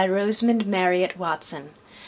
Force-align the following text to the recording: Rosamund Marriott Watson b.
Rosamund 0.09 0.65
Marriott 0.65 1.15
Watson 1.19 1.65
b. 1.65 1.69